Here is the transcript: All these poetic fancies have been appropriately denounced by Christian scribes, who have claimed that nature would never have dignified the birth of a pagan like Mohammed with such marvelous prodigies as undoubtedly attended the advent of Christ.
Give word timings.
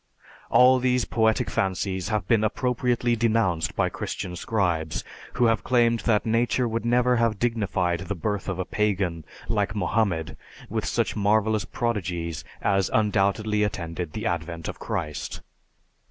All 0.49 0.79
these 0.79 1.05
poetic 1.05 1.47
fancies 1.51 2.09
have 2.09 2.27
been 2.27 2.43
appropriately 2.43 3.15
denounced 3.15 3.75
by 3.75 3.89
Christian 3.89 4.35
scribes, 4.35 5.03
who 5.33 5.45
have 5.45 5.63
claimed 5.63 5.99
that 6.09 6.25
nature 6.25 6.67
would 6.67 6.83
never 6.85 7.17
have 7.17 7.37
dignified 7.37 7.99
the 7.99 8.15
birth 8.15 8.49
of 8.49 8.57
a 8.57 8.65
pagan 8.65 9.25
like 9.47 9.75
Mohammed 9.75 10.37
with 10.69 10.85
such 10.85 11.15
marvelous 11.15 11.65
prodigies 11.65 12.43
as 12.63 12.89
undoubtedly 12.91 13.61
attended 13.61 14.13
the 14.13 14.25
advent 14.25 14.67
of 14.67 14.79
Christ. 14.79 15.41